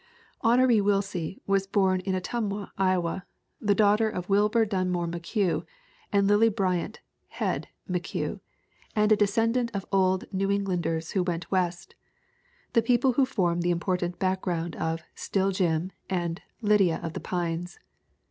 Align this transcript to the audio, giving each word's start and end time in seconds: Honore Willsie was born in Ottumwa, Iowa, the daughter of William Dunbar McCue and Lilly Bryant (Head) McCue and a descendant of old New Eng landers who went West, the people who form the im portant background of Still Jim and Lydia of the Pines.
Honore 0.41 0.81
Willsie 0.81 1.37
was 1.45 1.67
born 1.67 1.99
in 1.99 2.15
Ottumwa, 2.15 2.71
Iowa, 2.75 3.23
the 3.59 3.75
daughter 3.75 4.09
of 4.09 4.29
William 4.29 4.67
Dunbar 4.67 5.05
McCue 5.05 5.63
and 6.11 6.25
Lilly 6.25 6.49
Bryant 6.49 7.01
(Head) 7.27 7.67
McCue 7.87 8.39
and 8.95 9.11
a 9.11 9.15
descendant 9.15 9.69
of 9.75 9.85
old 9.91 10.25
New 10.33 10.49
Eng 10.49 10.63
landers 10.65 11.11
who 11.11 11.21
went 11.21 11.51
West, 11.51 11.93
the 12.73 12.81
people 12.81 13.11
who 13.13 13.27
form 13.27 13.61
the 13.61 13.69
im 13.69 13.79
portant 13.79 14.17
background 14.17 14.75
of 14.77 15.03
Still 15.13 15.51
Jim 15.51 15.91
and 16.09 16.41
Lydia 16.63 16.99
of 17.03 17.13
the 17.13 17.19
Pines. 17.19 17.77